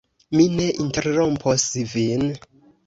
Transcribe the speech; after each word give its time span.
Mi 0.37 0.45
ne 0.53 0.65
interrompos 0.85 1.69
vin. 1.95 2.29